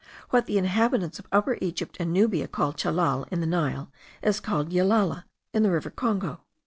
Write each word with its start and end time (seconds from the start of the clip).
What 0.31 0.47
the 0.47 0.57
inhabitants 0.57 1.19
of 1.19 1.27
Upper 1.31 1.59
Egypt 1.61 1.97
and 1.99 2.11
Nubia 2.11 2.47
call 2.47 2.73
chellal 2.73 3.27
in 3.31 3.39
the 3.39 3.45
Nile, 3.45 3.91
is 4.23 4.39
called 4.39 4.71
yellala 4.71 5.25
in 5.53 5.61
the 5.61 5.69
River 5.69 5.91
Congo. 5.91 6.41